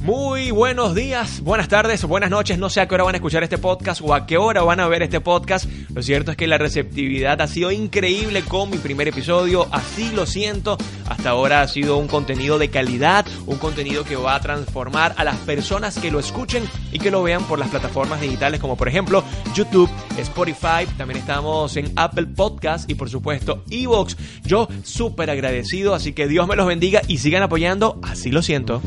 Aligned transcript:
Muy 0.00 0.50
buenos 0.50 0.94
días, 0.94 1.40
buenas 1.40 1.68
tardes, 1.68 2.04
buenas 2.04 2.28
noches. 2.28 2.58
No 2.58 2.68
sé 2.68 2.80
a 2.82 2.86
qué 2.86 2.94
hora 2.94 3.04
van 3.04 3.14
a 3.14 3.18
escuchar 3.18 3.42
este 3.42 3.56
podcast 3.56 4.02
o 4.04 4.12
a 4.12 4.26
qué 4.26 4.36
hora 4.36 4.62
van 4.62 4.80
a 4.80 4.86
ver 4.86 5.02
este 5.02 5.20
podcast. 5.20 5.64
Lo 5.94 6.02
cierto 6.02 6.30
es 6.30 6.36
que 6.36 6.46
la 6.46 6.58
receptividad 6.58 7.40
ha 7.40 7.46
sido 7.46 7.72
increíble 7.72 8.42
con 8.42 8.68
mi 8.68 8.76
primer 8.76 9.08
episodio. 9.08 9.66
Así 9.70 10.10
lo 10.12 10.26
siento. 10.26 10.76
Hasta 11.08 11.30
ahora 11.30 11.62
ha 11.62 11.68
sido 11.68 11.96
un 11.96 12.06
contenido 12.06 12.58
de 12.58 12.68
calidad, 12.68 13.24
un 13.46 13.56
contenido 13.56 14.04
que 14.04 14.16
va 14.16 14.34
a 14.34 14.40
transformar 14.40 15.14
a 15.16 15.24
las 15.24 15.36
personas 15.38 15.98
que 15.98 16.10
lo 16.10 16.18
escuchen 16.18 16.64
y 16.92 16.98
que 16.98 17.10
lo 17.10 17.22
vean 17.22 17.44
por 17.44 17.58
las 17.58 17.70
plataformas 17.70 18.20
digitales 18.20 18.60
como 18.60 18.76
por 18.76 18.88
ejemplo 18.88 19.24
YouTube, 19.54 19.88
Spotify. 20.18 20.86
También 20.98 21.20
estamos 21.20 21.76
en 21.78 21.90
Apple 21.96 22.26
Podcast 22.26 22.90
y 22.90 22.94
por 22.94 23.08
supuesto 23.08 23.64
Evox. 23.70 24.18
Yo 24.44 24.68
súper 24.82 25.30
agradecido, 25.30 25.94
así 25.94 26.12
que 26.12 26.28
Dios 26.28 26.46
me 26.46 26.56
los 26.56 26.66
bendiga 26.66 27.00
y 27.08 27.18
sigan 27.18 27.42
apoyando. 27.42 28.00
Así 28.02 28.30
lo 28.30 28.42
siento. 28.42 28.82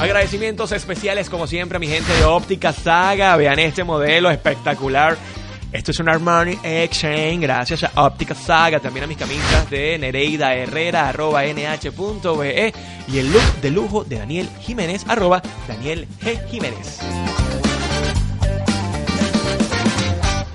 Agradecimientos 0.00 0.70
especiales 0.70 1.28
como 1.28 1.48
siempre 1.48 1.76
a 1.76 1.80
mi 1.80 1.88
gente 1.88 2.12
de 2.12 2.24
Óptica 2.24 2.72
Saga. 2.72 3.36
Vean 3.36 3.58
este 3.58 3.82
modelo 3.82 4.30
espectacular. 4.30 5.16
Esto 5.72 5.90
es 5.90 5.98
un 5.98 6.08
Armani 6.08 6.56
Exchange, 6.62 7.40
gracias 7.40 7.84
a 7.84 8.04
Óptica 8.04 8.34
Saga, 8.34 8.80
también 8.80 9.04
a 9.04 9.06
mis 9.06 9.18
camisas 9.18 9.68
de 9.68 9.98
Nereida 9.98 10.54
Herrera, 10.54 11.08
arroba 11.08 11.42
nh.be 11.42 12.72
y 13.08 13.18
el 13.18 13.32
look 13.32 13.60
de 13.60 13.70
lujo 13.70 14.04
de 14.04 14.18
Daniel 14.18 14.48
Jiménez, 14.60 15.04
arroba 15.08 15.42
Daniel 15.66 16.06
G. 16.22 16.48
Jiménez. 16.48 17.00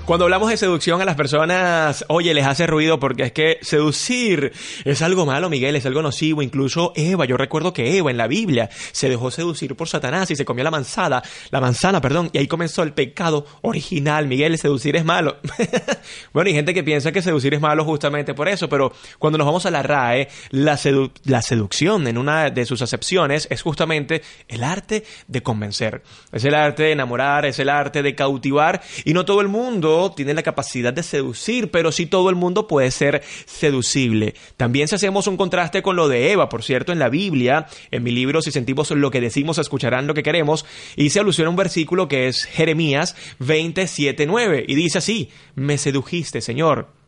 Cuando 0.06 0.26
hablamos 0.26 0.50
de 0.50 0.58
seducción 0.58 1.00
a 1.00 1.06
las 1.06 1.16
personas, 1.16 2.04
oye, 2.08 2.34
les 2.34 2.44
hace 2.44 2.66
ruido 2.66 3.00
porque 3.00 3.22
es 3.22 3.32
que 3.32 3.58
seducir 3.62 4.52
es 4.84 5.00
algo 5.00 5.24
malo, 5.24 5.48
Miguel, 5.48 5.76
es 5.76 5.86
algo 5.86 6.02
nocivo. 6.02 6.42
Incluso 6.42 6.92
Eva, 6.94 7.24
yo 7.24 7.38
recuerdo 7.38 7.72
que 7.72 7.96
Eva 7.96 8.10
en 8.10 8.18
la 8.18 8.26
Biblia 8.26 8.68
se 8.92 9.08
dejó 9.08 9.30
seducir 9.30 9.74
por 9.76 9.88
Satanás 9.88 10.30
y 10.30 10.36
se 10.36 10.44
comió 10.44 10.62
la 10.62 10.70
manzana, 10.70 11.22
la 11.50 11.58
manzana, 11.58 12.02
perdón, 12.02 12.28
y 12.34 12.38
ahí 12.38 12.46
comenzó 12.46 12.82
el 12.82 12.92
pecado 12.92 13.46
original. 13.62 14.26
Miguel, 14.26 14.58
seducir 14.58 14.94
es 14.94 15.06
malo. 15.06 15.38
bueno, 16.34 16.48
hay 16.48 16.54
gente 16.54 16.74
que 16.74 16.84
piensa 16.84 17.10
que 17.10 17.22
seducir 17.22 17.54
es 17.54 17.62
malo 17.62 17.82
justamente 17.86 18.34
por 18.34 18.46
eso, 18.46 18.68
pero 18.68 18.92
cuando 19.18 19.38
nos 19.38 19.46
vamos 19.46 19.64
a 19.64 19.70
la 19.70 19.82
RAE, 19.82 20.28
la, 20.50 20.78
la 21.24 21.40
seducción 21.40 22.06
en 22.08 22.18
una 22.18 22.50
de 22.50 22.66
sus 22.66 22.82
acepciones 22.82 23.48
es 23.50 23.62
justamente 23.62 24.20
el 24.48 24.64
arte 24.64 25.02
de 25.28 25.42
convencer. 25.42 26.02
Es 26.30 26.44
el 26.44 26.54
arte 26.54 26.82
de 26.82 26.92
enamorar, 26.92 27.46
es 27.46 27.58
el 27.58 27.70
arte 27.70 28.02
de 28.02 28.14
cautivar 28.14 28.82
y 29.06 29.14
no 29.14 29.24
todo 29.24 29.40
el 29.40 29.48
mundo 29.48 29.93
tiene 30.14 30.34
la 30.34 30.42
capacidad 30.42 30.92
de 30.92 31.02
seducir, 31.02 31.70
pero 31.70 31.92
sí 31.92 32.06
todo 32.06 32.30
el 32.30 32.36
mundo 32.36 32.66
puede 32.66 32.90
ser 32.90 33.22
seducible. 33.46 34.34
También 34.56 34.88
si 34.88 34.94
hacemos 34.94 35.26
un 35.26 35.36
contraste 35.36 35.82
con 35.82 35.96
lo 35.96 36.08
de 36.08 36.32
Eva, 36.32 36.48
por 36.48 36.62
cierto, 36.62 36.92
en 36.92 36.98
la 36.98 37.08
Biblia, 37.08 37.66
en 37.90 38.02
mi 38.02 38.10
libro 38.10 38.42
Si 38.42 38.50
sentimos 38.50 38.90
lo 38.90 39.10
que 39.10 39.20
decimos, 39.20 39.58
escucharán 39.58 40.06
lo 40.06 40.14
que 40.14 40.22
queremos, 40.22 40.64
hice 40.96 41.20
alusión 41.20 41.46
a 41.46 41.50
un 41.50 41.56
versículo 41.56 42.08
que 42.08 42.28
es 42.28 42.44
Jeremías 42.44 43.16
27.9 43.40 44.64
y 44.66 44.74
dice 44.74 44.98
así, 44.98 45.30
me 45.54 45.78
sedujiste, 45.78 46.40
Señor 46.40 47.03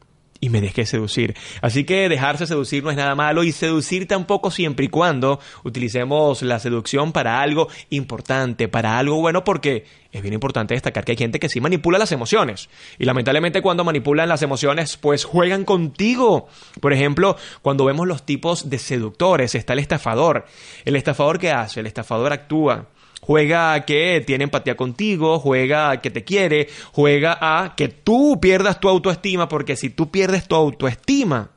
y 0.46 0.48
me 0.48 0.60
dejé 0.60 0.86
seducir. 0.86 1.34
Así 1.60 1.82
que 1.82 2.08
dejarse 2.08 2.46
seducir 2.46 2.84
no 2.84 2.90
es 2.90 2.96
nada 2.96 3.16
malo 3.16 3.42
y 3.42 3.50
seducir 3.50 4.06
tampoco 4.06 4.52
siempre 4.52 4.86
y 4.86 4.88
cuando 4.88 5.40
utilicemos 5.64 6.42
la 6.42 6.60
seducción 6.60 7.10
para 7.10 7.40
algo 7.42 7.68
importante, 7.90 8.68
para 8.68 8.96
algo 8.96 9.16
bueno, 9.16 9.42
porque 9.42 9.84
es 10.12 10.22
bien 10.22 10.34
importante 10.34 10.74
destacar 10.74 11.04
que 11.04 11.12
hay 11.12 11.18
gente 11.18 11.40
que 11.40 11.48
sí 11.48 11.60
manipula 11.60 11.98
las 11.98 12.12
emociones. 12.12 12.68
Y 12.96 13.06
lamentablemente 13.06 13.60
cuando 13.60 13.82
manipulan 13.82 14.28
las 14.28 14.42
emociones, 14.42 14.96
pues 14.96 15.24
juegan 15.24 15.64
contigo. 15.64 16.46
Por 16.80 16.92
ejemplo, 16.92 17.36
cuando 17.60 17.84
vemos 17.84 18.06
los 18.06 18.24
tipos 18.24 18.70
de 18.70 18.78
seductores, 18.78 19.56
está 19.56 19.72
el 19.72 19.80
estafador. 19.80 20.46
El 20.84 20.94
estafador 20.94 21.40
qué 21.40 21.50
hace? 21.50 21.80
El 21.80 21.88
estafador 21.88 22.32
actúa 22.32 22.86
juega 23.26 23.74
a 23.74 23.84
que 23.84 24.22
tiene 24.24 24.44
empatía 24.44 24.76
contigo, 24.76 25.38
juega 25.40 25.90
a 25.90 26.00
que 26.00 26.10
te 26.10 26.24
quiere, 26.24 26.68
juega 26.92 27.36
a 27.40 27.74
que 27.74 27.88
tú 27.88 28.38
pierdas 28.40 28.78
tu 28.78 28.88
autoestima, 28.88 29.48
porque 29.48 29.76
si 29.76 29.90
tú 29.90 30.10
pierdes 30.10 30.46
tu 30.46 30.54
autoestima, 30.54 31.50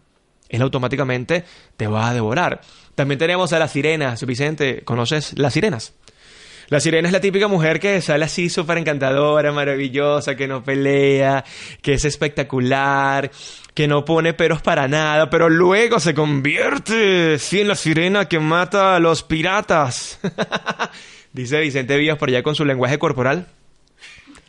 él 0.49 0.61
automáticamente 0.63 1.45
te 1.77 1.87
va 1.87 2.09
a 2.09 2.13
devorar. 2.13 2.61
También 2.95 3.19
tenemos 3.19 3.53
a 3.53 3.59
las 3.59 3.71
sirenas. 3.71 4.25
Vicente, 4.25 4.81
¿conoces 4.83 5.37
las 5.37 5.53
sirenas? 5.53 5.93
La 6.69 6.79
sirena 6.79 7.07
es 7.07 7.13
la 7.13 7.19
típica 7.19 7.47
mujer 7.47 7.79
que 7.79 7.99
sale 7.99 8.25
así 8.25 8.47
súper 8.47 8.77
encantadora, 8.77 9.51
maravillosa, 9.51 10.35
que 10.35 10.47
no 10.47 10.63
pelea, 10.63 11.43
que 11.81 11.93
es 11.93 12.05
espectacular, 12.05 13.31
que 13.73 13.87
no 13.87 14.05
pone 14.05 14.33
peros 14.33 14.61
para 14.61 14.87
nada, 14.87 15.31
pero 15.31 15.49
luego 15.49 15.99
se 15.99 16.13
convierte 16.13 17.39
sí, 17.39 17.61
en 17.61 17.69
la 17.69 17.75
sirena 17.75 18.25
que 18.25 18.39
mata 18.39 18.95
a 18.95 18.99
los 18.99 19.23
piratas. 19.23 20.19
Dice 21.33 21.59
Vicente 21.59 21.97
Vías 21.97 22.17
por 22.17 22.29
allá 22.29 22.43
con 22.43 22.55
su 22.55 22.65
lenguaje 22.65 22.97
corporal. 22.97 23.47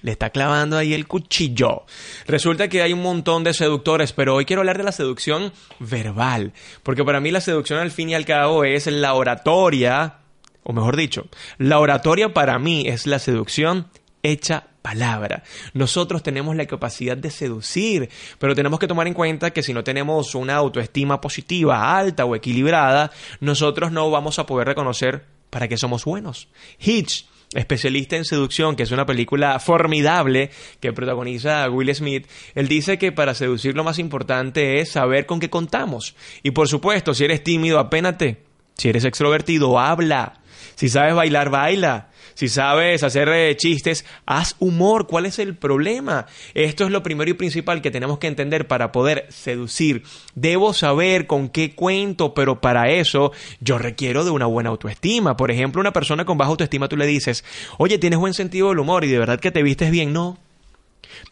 Le 0.03 0.13
está 0.13 0.31
clavando 0.31 0.79
ahí 0.79 0.95
el 0.95 1.07
cuchillo. 1.07 1.85
Resulta 2.27 2.69
que 2.69 2.81
hay 2.81 2.95
un 2.95 3.03
montón 3.03 3.45
de 3.45 3.53
seductores, 3.53 4.15
pero 4.15 4.35
hoy 4.35 4.47
quiero 4.47 4.61
hablar 4.61 4.79
de 4.79 4.85
la 4.85 4.93
seducción 4.93 5.53
verbal. 5.79 6.55
Porque 6.83 7.05
para 7.05 7.21
mí 7.21 7.31
la 7.31 7.43
seducción 7.43 7.81
al 7.81 7.91
fin 7.91 8.09
y 8.09 8.15
al 8.15 8.25
cabo 8.25 8.65
es 8.65 8.87
la 8.87 9.13
oratoria, 9.13 10.21
o 10.63 10.73
mejor 10.73 10.97
dicho, 10.97 11.27
la 11.59 11.79
oratoria 11.79 12.33
para 12.33 12.59
mí 12.59 12.85
es 12.87 13.07
la 13.07 13.19
seducción 13.19 13.89
hecha 14.23 14.69
palabra. 14.81 15.43
Nosotros 15.75 16.23
tenemos 16.23 16.57
la 16.57 16.65
capacidad 16.65 17.17
de 17.17 17.31
seducir, 17.31 18.09
pero 18.39 18.55
tenemos 18.55 18.79
que 18.79 18.89
tomar 18.89 19.07
en 19.07 19.13
cuenta 19.13 19.51
que 19.51 19.63
si 19.63 19.75
no 19.75 19.85
tenemos 19.85 20.35
una 20.35 20.57
autoestima 20.57 21.21
positiva, 21.21 21.99
alta 21.99 22.25
o 22.25 22.35
equilibrada, 22.35 23.11
nosotros 23.41 23.93
no 23.93 24.11
vamos 24.11 24.39
a 24.39 24.47
poder 24.47 24.69
reconocer 24.69 25.40
para 25.51 25.69
qué 25.69 25.77
somos 25.77 26.05
buenos. 26.05 26.49
Hitch, 26.79 27.27
especialista 27.55 28.17
en 28.17 28.25
seducción, 28.25 28.77
que 28.77 28.85
es 28.85 28.93
una 28.93 29.07
película 29.07 29.59
formidable 29.59 30.51
que 30.81 30.93
protagoniza 30.93 31.69
Will 31.69 31.95
Smith, 31.95 32.27
él 32.55 32.69
dice 32.69 32.99
que 32.99 33.13
para 33.13 33.35
seducir 33.35 33.75
lo 33.75 33.85
más 33.85 33.99
importante 33.99 34.81
es 34.81 34.93
saber 34.93 35.27
con 35.27 35.41
qué 35.41 35.51
contamos. 35.51 36.15
Y 36.43 36.53
por 36.53 36.69
supuesto, 36.69 37.15
si 37.15 37.25
eres 37.25 37.43
tímido, 37.43 37.79
apénate. 37.79 38.45
Si 38.77 38.89
eres 38.89 39.05
extrovertido, 39.05 39.79
habla. 39.79 40.40
Si 40.75 40.89
sabes 40.89 41.15
bailar, 41.15 41.51
baila. 41.51 42.09
Si 42.35 42.49
sabes 42.49 43.03
hacer 43.03 43.29
eh, 43.29 43.55
chistes, 43.57 44.07
haz 44.25 44.57
humor. 44.61 45.07
¿Cuál 45.07 45.27
es 45.27 45.39
el 45.39 45.57
problema? 45.57 46.27
Esto 46.55 46.85
es 46.85 46.91
lo 46.91 47.03
primero 47.03 47.31
y 47.31 47.35
principal 47.35 47.83
que 47.83 47.91
tenemos 47.91 48.19
que 48.19 48.29
entender 48.29 48.67
para 48.67 48.93
poder 48.93 49.27
seducir. 49.29 50.05
Debo 50.35 50.73
saber 50.73 51.27
con 51.27 51.51
qué 51.51 51.75
cuento, 51.75 52.33
pero 52.33 52.61
para 52.61 52.91
eso 52.91 53.33
yo 53.61 53.77
requiero 53.77 54.25
de 54.25 54.31
una 54.31 54.47
buena 54.47 54.71
autoestima. 54.71 55.37
Por 55.37 55.51
ejemplo, 55.51 55.81
una 55.81 55.93
persona 55.93 56.25
con 56.25 56.39
baja 56.39 56.51
autoestima 56.51 56.89
tú 56.89 56.97
le 56.97 57.07
dices, 57.07 57.45
oye, 57.77 57.99
tienes 57.99 58.19
buen 58.19 58.33
sentido 58.33 58.71
del 58.71 58.79
humor 58.79 59.05
y 59.05 59.09
de 59.09 59.19
verdad 59.19 59.39
que 59.39 59.51
te 59.51 59.63
vistes 59.63 59.91
bien. 59.91 60.15
No, 60.15 60.39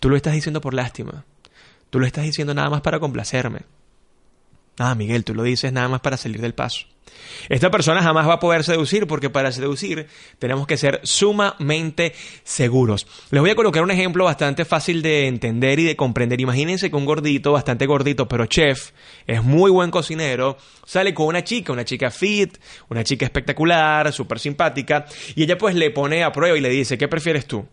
tú 0.00 0.11
lo 0.11 0.17
estás 0.17 0.34
diciendo 0.34 0.61
por 0.61 0.75
lástima. 0.75 1.25
Tú 1.91 2.00
lo 2.00 2.06
estás 2.06 2.25
diciendo 2.25 2.53
nada 2.53 2.69
más 2.69 2.83
para 2.83 3.00
complacerme. 3.00 3.61
Ah, 4.79 4.94
Miguel, 4.94 5.25
tú 5.25 5.35
lo 5.35 5.43
dices 5.43 5.73
nada 5.73 5.88
más 5.88 6.00
para 6.00 6.17
salir 6.17 6.41
del 6.41 6.55
paso. 6.55 6.87
Esta 7.49 7.70
persona 7.70 8.02
jamás 8.02 8.28
va 8.28 8.34
a 8.34 8.40
poder 8.40 8.64
seducir 8.64 9.06
porque 9.06 9.31
para 9.31 9.52
seducir 9.52 10.06
tenemos 10.38 10.66
que 10.66 10.76
ser 10.76 11.00
sumamente 11.05 12.12
seguros. 12.44 13.06
Les 13.31 13.40
voy 13.40 13.50
a 13.50 13.55
colocar 13.55 13.82
un 13.82 13.90
ejemplo 13.90 14.25
bastante 14.25 14.64
fácil 14.64 15.02
de 15.02 15.26
entender 15.26 15.78
y 15.78 15.84
de 15.84 15.96
comprender. 15.96 16.40
Imagínense 16.40 16.90
que 16.90 16.96
un 16.96 17.05
gordito, 17.05 17.52
bastante 17.52 17.87
gordito, 17.87 18.28
pero 18.28 18.46
chef, 18.46 18.90
es 19.26 19.43
muy 19.43 19.70
buen 19.70 19.90
cocinero, 19.90 20.56
sale 20.84 21.14
con 21.14 21.26
una 21.26 21.44
chica, 21.44 21.72
una 21.72 21.84
chica 21.84 22.10
fit, 22.10 22.58
una 22.88 23.05
chica 23.05 23.25
espectacular, 23.25 24.12
súper 24.12 24.38
simpática, 24.38 25.06
y 25.34 25.44
ella 25.44 25.56
pues 25.58 25.75
le 25.75 25.90
pone 25.90 26.25
a 26.25 26.32
prueba 26.32 26.56
y 26.56 26.61
le 26.61 26.69
dice, 26.69 26.99
¿qué 26.99 27.08
prefieres 27.08 27.46
tú? 27.46 27.66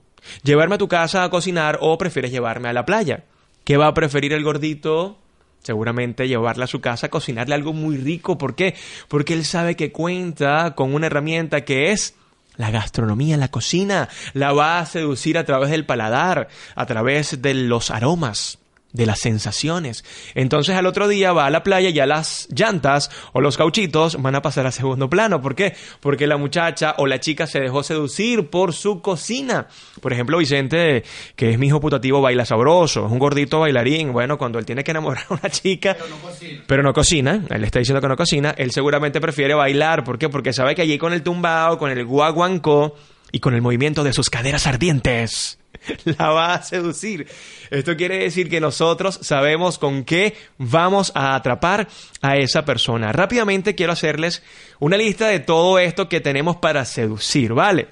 ¿Llevarme 0.44 0.76
a 0.76 0.80
tu 0.80 0.88
casa 0.88 1.24
a 1.24 1.30
cocinar 1.30 1.78
o 1.82 1.98
prefieres 1.98 2.32
llevarme 2.32 2.70
a 2.70 2.74
la 2.74 2.86
playa? 2.86 3.26
¿Qué 3.64 3.78
va 3.78 3.88
a 3.88 3.94
preferir 3.94 4.34
el 4.34 4.44
gordito? 4.44 5.18
Seguramente 5.66 6.28
llevarla 6.28 6.66
a 6.66 6.68
su 6.68 6.80
casa, 6.80 7.10
cocinarle 7.10 7.56
algo 7.56 7.74
muy 7.74 7.98
rico. 7.98 8.38
¿Por 8.38 8.56
qué? 8.56 8.76
Porque 9.08 9.34
él 9.34 9.44
sabe 9.46 9.76
que 9.76 9.92
cuenta 9.92 10.76
con 10.76 10.94
una 10.94 11.08
herramienta 11.08 11.66
que 11.66 11.92
es 11.92 12.14
la 12.56 12.72
gastronomía, 12.72 13.36
la 13.36 13.50
cocina. 13.50 14.08
La 14.34 14.54
va 14.54 14.80
a 14.80 14.86
seducir 14.86 15.38
a 15.38 15.44
través 15.44 15.72
del 15.72 15.86
paladar, 15.86 16.48
a 16.76 16.86
través 16.86 17.42
de 17.42 17.54
los 17.54 17.92
aromas. 17.92 18.60
De 18.96 19.06
las 19.06 19.20
sensaciones. 19.20 20.04
Entonces 20.34 20.76
al 20.76 20.86
otro 20.86 21.08
día 21.08 21.34
va 21.34 21.46
a 21.46 21.50
la 21.50 21.64
playa 21.64 21.90
y 21.90 21.94
ya 21.94 22.06
las 22.06 22.48
llantas 22.50 23.12
o 23.34 23.42
los 23.42 23.58
cauchitos 23.58 24.22
van 24.22 24.36
a 24.36 24.42
pasar 24.42 24.66
a 24.66 24.72
segundo 24.72 25.10
plano. 25.10 25.42
¿Por 25.42 25.56
qué? 25.56 25.76
Porque 26.00 26.28
la 26.28 26.38
muchacha 26.38 26.96
o 26.98 27.08
la 27.08 27.20
chica 27.20 27.48
se 27.48 27.60
dejó 27.60 27.84
seducir 27.84 28.50
por 28.50 28.74
su 28.74 29.02
cocina. 29.02 29.68
Por 30.02 30.14
ejemplo, 30.14 30.38
Vicente, 30.38 31.04
que 31.36 31.52
es 31.52 31.60
mi 31.60 31.68
hijo 31.68 31.80
putativo, 31.80 32.22
baila 32.22 32.46
sabroso, 32.46 33.06
es 33.06 33.12
un 33.12 33.20
gordito 33.20 33.60
bailarín. 33.60 34.14
Bueno, 34.14 34.38
cuando 34.38 34.60
él 34.60 34.66
tiene 34.66 34.84
que 34.84 34.92
enamorar 34.92 35.26
a 35.30 35.34
una 35.34 35.50
chica, 35.50 35.96
pero 35.96 36.10
no 36.10 36.22
cocina, 36.22 36.64
pero 36.68 36.84
no 36.84 36.94
cocina 36.94 37.46
él 37.50 37.64
está 37.64 37.80
diciendo 37.80 38.02
que 38.02 38.08
no 38.08 38.16
cocina, 38.16 38.54
él 38.58 38.72
seguramente 38.72 39.22
prefiere 39.22 39.54
bailar. 39.54 40.04
¿Por 40.04 40.18
qué? 40.18 40.30
Porque 40.30 40.54
sabe 40.54 40.76
que 40.76 40.82
allí 40.82 40.98
con 40.98 41.14
el 41.14 41.24
tumbao, 41.24 41.78
con 41.78 41.92
el 41.92 42.06
guaguancó 42.06 42.96
y 43.32 43.40
con 43.40 43.54
el 43.54 43.62
movimiento 43.62 44.04
de 44.04 44.14
sus 44.14 44.30
caderas 44.30 44.68
ardientes 44.68 45.60
la 46.06 46.30
va 46.30 46.54
a 46.56 46.64
seducir. 46.64 47.28
Esto 47.70 47.96
quiere 47.96 48.20
decir 48.20 48.50
que 48.50 48.60
nosotros 48.60 49.20
sabemos 49.22 49.78
con 49.78 50.04
qué 50.04 50.36
vamos 50.58 51.12
a 51.16 51.36
atrapar 51.36 51.88
a 52.22 52.38
esa 52.38 52.66
persona. 52.66 53.12
Rápidamente 53.12 53.76
quiero 53.76 53.94
hacerles 53.94 54.44
una 54.80 54.98
lista 54.98 55.28
de 55.28 55.40
todo 55.40 55.80
esto 55.80 56.10
que 56.10 56.22
tenemos 56.22 56.58
para 56.58 56.86
seducir, 56.86 57.54
¿vale? 57.54 57.88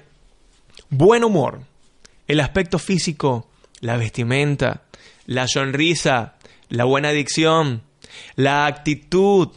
Buen 0.90 1.24
humor, 1.24 1.60
el 2.28 2.40
aspecto 2.40 2.78
físico, 2.78 3.48
la 3.80 3.96
vestimenta, 3.96 4.82
la 5.26 5.46
sonrisa, 5.48 6.34
la 6.68 6.84
buena 6.84 7.08
adicción, 7.08 7.82
la 8.36 8.66
actitud, 8.66 9.48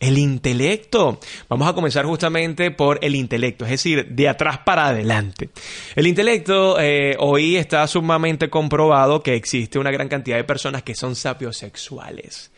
el 0.00 0.18
intelecto. 0.18 1.20
Vamos 1.48 1.68
a 1.68 1.72
comenzar 1.72 2.04
justamente 2.04 2.70
por 2.70 2.98
el 3.02 3.14
intelecto, 3.14 3.64
es 3.64 3.70
decir, 3.72 4.08
de 4.08 4.28
atrás 4.28 4.58
para 4.58 4.88
adelante. 4.88 5.50
El 5.94 6.06
intelecto, 6.06 6.78
eh, 6.78 7.16
hoy 7.18 7.56
está 7.56 7.86
sumamente 7.86 8.50
comprobado 8.50 9.22
que 9.22 9.34
existe 9.34 9.78
una 9.78 9.90
gran 9.90 10.08
cantidad 10.08 10.36
de 10.36 10.44
personas 10.44 10.82
que 10.82 10.94
son 10.94 11.16
sapios 11.16 11.56
sexuales. 11.56 12.50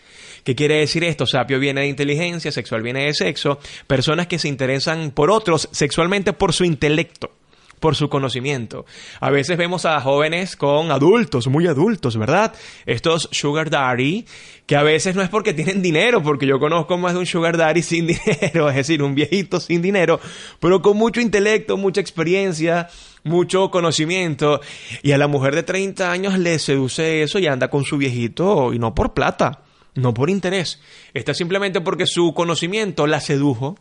¿Qué 0.45 0.55
quiere 0.55 0.79
decir 0.79 1.05
esto? 1.05 1.27
Sapio 1.27 1.59
viene 1.59 1.83
de 1.83 1.89
inteligencia, 1.89 2.51
sexual 2.51 2.83
viene 2.83 3.05
de 3.05 3.15
sexo. 3.15 3.59
Personas 3.87 4.27
que 4.27 4.39
se 4.39 4.49
interesan 4.49 5.11
por 5.11 5.31
otros 5.31 5.69
sexualmente 5.73 6.33
por 6.33 6.53
su 6.53 6.65
intelecto 6.65 7.33
por 7.79 7.97
su 7.97 8.09
conocimiento. 8.09 8.85
A 9.21 9.31
veces 9.31 9.57
vemos 9.57 9.85
a 9.85 10.01
jóvenes 10.01 10.57
con 10.57 10.91
adultos, 10.91 11.47
muy 11.49 11.67
adultos, 11.67 12.17
¿verdad? 12.17 12.55
Estos 12.87 13.29
sugar 13.33 13.71
daddy, 13.71 14.25
que 14.67 14.77
a 14.77 14.83
veces 14.83 15.15
no 15.15 15.23
es 15.23 15.29
porque 15.29 15.55
tienen 15.55 15.83
dinero, 15.83 16.23
porque 16.23 16.47
yo 16.47 16.59
conozco 16.59 16.99
más 16.99 17.15
de 17.15 17.21
un 17.21 17.27
sugar 17.27 17.57
daddy 17.57 17.83
sin 17.83 18.07
dinero, 18.09 18.69
es 18.69 18.77
decir, 18.77 19.03
un 19.03 19.15
viejito 19.15 19.61
sin 19.61 19.83
dinero, 19.83 20.21
pero 20.61 20.83
con 20.83 20.97
mucho 20.97 21.21
intelecto, 21.21 21.77
mucha 21.77 22.01
experiencia, 22.01 22.89
mucho 23.25 23.71
conocimiento, 23.71 24.61
y 25.03 25.13
a 25.13 25.19
la 25.19 25.29
mujer 25.29 25.55
de 25.55 25.63
30 25.63 26.11
años 26.11 26.39
le 26.39 26.59
seduce 26.59 27.23
eso 27.23 27.39
y 27.39 27.47
anda 27.47 27.69
con 27.69 27.85
su 27.85 27.97
viejito, 27.97 28.73
y 28.73 28.79
no 28.79 28.95
por 28.95 29.15
plata 29.15 29.63
no 29.99 30.15
por 30.15 30.31
interés. 30.31 30.81
Está 31.15 31.35
simplemente 31.35 31.81
porque 31.81 32.07
su 32.07 32.33
conocimiento 32.35 33.07
la 33.07 33.21
sedujo. 33.21 33.79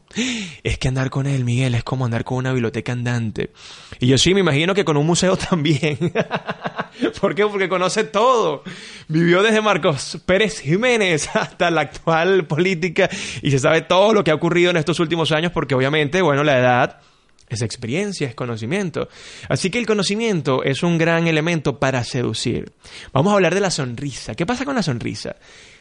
Es 0.63 0.77
que 0.77 0.87
andar 0.87 1.09
con 1.09 1.27
él, 1.27 1.45
Miguel, 1.45 1.75
es 1.75 1.83
como 1.83 2.05
andar 2.05 2.23
con 2.23 2.39
una 2.39 2.51
biblioteca 2.51 2.91
andante. 2.91 3.51
Y 3.99 4.07
yo 4.07 4.17
sí, 4.17 4.33
me 4.33 4.41
imagino 4.41 4.73
que 4.73 4.85
con 4.85 4.97
un 4.97 5.05
museo 5.05 5.37
también. 5.49 5.97
¿Por 7.21 7.35
qué? 7.35 7.45
Porque 7.45 7.69
conoce 7.69 8.03
todo. 8.03 8.63
Vivió 9.07 9.43
desde 9.43 9.61
Marcos 9.61 10.19
Pérez 10.25 10.59
Jiménez 10.59 11.29
hasta 11.33 11.69
la 11.71 11.81
actual 11.81 12.45
política 12.47 13.09
y 13.41 13.51
se 13.51 13.59
sabe 13.59 13.81
todo 13.81 14.13
lo 14.13 14.23
que 14.23 14.31
ha 14.31 14.35
ocurrido 14.35 14.71
en 14.71 14.77
estos 14.77 14.99
últimos 14.99 15.31
años 15.31 15.51
porque 15.51 15.75
obviamente, 15.75 16.21
bueno, 16.21 16.43
la 16.43 16.57
edad 16.57 17.01
es 17.49 17.61
experiencia, 17.61 18.27
es 18.27 18.35
conocimiento. 18.35 19.07
Así 19.47 19.69
que 19.69 19.79
el 19.79 19.85
conocimiento 19.85 20.63
es 20.63 20.83
un 20.83 20.97
gran 20.97 21.27
elemento 21.27 21.79
para 21.79 22.03
seducir. 22.03 22.73
Vamos 23.13 23.31
a 23.31 23.35
hablar 23.35 23.53
de 23.53 23.61
la 23.61 23.71
sonrisa. 23.71 24.35
¿Qué 24.35 24.45
pasa 24.45 24.65
con 24.65 24.75
la 24.75 24.83
sonrisa? 24.83 25.35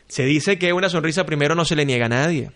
Se 0.09 0.25
dice 0.25 0.59
que 0.59 0.73
una 0.73 0.89
sonrisa 0.89 1.27
primero 1.27 1.55
no 1.55 1.65
se 1.65 1.77
le 1.77 1.85
niega 1.85 2.07
a 2.07 2.11
nadie. 2.11 2.51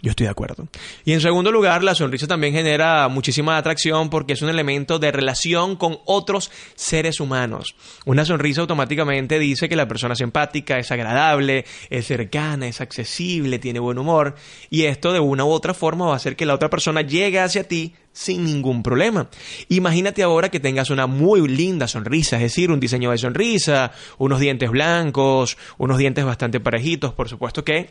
Yo 0.00 0.10
estoy 0.10 0.26
de 0.26 0.30
acuerdo. 0.30 0.68
Y 1.04 1.12
en 1.12 1.20
segundo 1.20 1.50
lugar, 1.50 1.82
la 1.82 1.96
sonrisa 1.96 2.28
también 2.28 2.52
genera 2.54 3.08
muchísima 3.08 3.56
atracción 3.56 4.10
porque 4.10 4.34
es 4.34 4.42
un 4.42 4.48
elemento 4.48 5.00
de 5.00 5.10
relación 5.10 5.74
con 5.74 5.98
otros 6.04 6.52
seres 6.76 7.18
humanos. 7.18 7.74
Una 8.06 8.24
sonrisa 8.24 8.60
automáticamente 8.60 9.40
dice 9.40 9.68
que 9.68 9.74
la 9.74 9.88
persona 9.88 10.14
es 10.14 10.20
empática, 10.20 10.78
es 10.78 10.92
agradable, 10.92 11.64
es 11.90 12.06
cercana, 12.06 12.68
es 12.68 12.80
accesible, 12.80 13.58
tiene 13.58 13.80
buen 13.80 13.98
humor. 13.98 14.36
Y 14.70 14.84
esto 14.84 15.12
de 15.12 15.18
una 15.18 15.44
u 15.44 15.50
otra 15.50 15.74
forma 15.74 16.06
va 16.06 16.12
a 16.12 16.16
hacer 16.16 16.36
que 16.36 16.46
la 16.46 16.54
otra 16.54 16.70
persona 16.70 17.00
llegue 17.00 17.40
hacia 17.40 17.64
ti 17.64 17.96
sin 18.12 18.44
ningún 18.44 18.84
problema. 18.84 19.28
Imagínate 19.68 20.22
ahora 20.22 20.48
que 20.48 20.60
tengas 20.60 20.90
una 20.90 21.08
muy 21.08 21.46
linda 21.48 21.88
sonrisa, 21.88 22.36
es 22.36 22.42
decir, 22.42 22.70
un 22.70 22.78
diseño 22.78 23.10
de 23.10 23.18
sonrisa, 23.18 23.90
unos 24.18 24.38
dientes 24.38 24.70
blancos, 24.70 25.58
unos 25.76 25.98
dientes 25.98 26.24
bastante 26.24 26.60
parejitos, 26.60 27.14
por 27.14 27.28
supuesto 27.28 27.64
que 27.64 27.88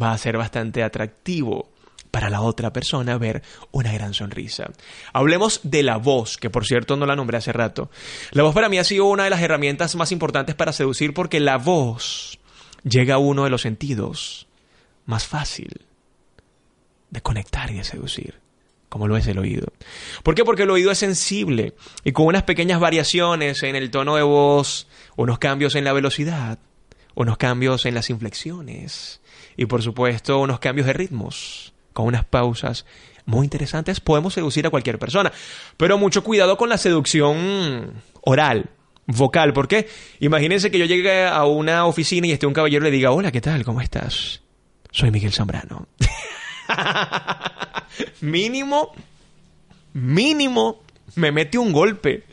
va 0.00 0.12
a 0.12 0.18
ser 0.18 0.36
bastante 0.36 0.82
atractivo 0.82 1.72
para 2.12 2.28
la 2.28 2.42
otra 2.42 2.72
persona 2.72 3.18
ver 3.18 3.42
una 3.72 3.92
gran 3.92 4.14
sonrisa. 4.14 4.70
Hablemos 5.12 5.60
de 5.64 5.82
la 5.82 5.96
voz, 5.96 6.36
que 6.36 6.50
por 6.50 6.66
cierto 6.66 6.96
no 6.96 7.06
la 7.06 7.16
nombré 7.16 7.38
hace 7.38 7.52
rato. 7.52 7.90
La 8.32 8.42
voz 8.42 8.54
para 8.54 8.68
mí 8.68 8.78
ha 8.78 8.84
sido 8.84 9.06
una 9.06 9.24
de 9.24 9.30
las 9.30 9.40
herramientas 9.40 9.96
más 9.96 10.12
importantes 10.12 10.54
para 10.54 10.72
seducir 10.72 11.14
porque 11.14 11.40
la 11.40 11.56
voz 11.56 12.38
llega 12.84 13.14
a 13.14 13.18
uno 13.18 13.44
de 13.44 13.50
los 13.50 13.62
sentidos 13.62 14.46
más 15.06 15.26
fácil 15.26 15.86
de 17.10 17.20
conectar 17.22 17.70
y 17.70 17.74
de 17.74 17.84
seducir, 17.84 18.40
como 18.90 19.08
lo 19.08 19.16
es 19.16 19.26
el 19.26 19.38
oído. 19.38 19.68
¿Por 20.22 20.34
qué? 20.34 20.44
Porque 20.44 20.64
el 20.64 20.70
oído 20.70 20.90
es 20.90 20.98
sensible 20.98 21.74
y 22.04 22.12
con 22.12 22.26
unas 22.26 22.42
pequeñas 22.42 22.78
variaciones 22.78 23.62
en 23.62 23.74
el 23.74 23.90
tono 23.90 24.16
de 24.16 24.22
voz, 24.22 24.86
unos 25.16 25.38
cambios 25.38 25.74
en 25.76 25.84
la 25.84 25.94
velocidad, 25.94 26.58
unos 27.14 27.38
cambios 27.38 27.86
en 27.86 27.94
las 27.94 28.10
inflexiones, 28.10 29.21
y 29.56 29.66
por 29.66 29.82
supuesto 29.82 30.40
unos 30.40 30.60
cambios 30.60 30.86
de 30.86 30.92
ritmos, 30.92 31.72
con 31.92 32.06
unas 32.06 32.24
pausas 32.24 32.86
muy 33.24 33.44
interesantes, 33.44 34.00
podemos 34.00 34.34
seducir 34.34 34.66
a 34.66 34.70
cualquier 34.70 34.98
persona. 34.98 35.32
Pero 35.76 35.98
mucho 35.98 36.24
cuidado 36.24 36.56
con 36.56 36.68
la 36.68 36.78
seducción 36.78 38.02
oral, 38.22 38.70
vocal, 39.06 39.52
porque 39.52 39.88
imagínense 40.20 40.70
que 40.70 40.78
yo 40.78 40.84
llegue 40.84 41.26
a 41.26 41.44
una 41.44 41.86
oficina 41.86 42.26
y 42.26 42.32
esté 42.32 42.46
un 42.46 42.54
caballero 42.54 42.84
le 42.84 42.90
diga, 42.90 43.10
hola, 43.10 43.30
¿qué 43.30 43.40
tal? 43.40 43.64
¿Cómo 43.64 43.80
estás? 43.80 44.40
Soy 44.90 45.10
Miguel 45.10 45.32
Zambrano. 45.32 45.86
mínimo, 48.20 48.92
mínimo, 49.94 50.82
me 51.16 51.32
mete 51.32 51.58
un 51.58 51.72
golpe. 51.72 52.24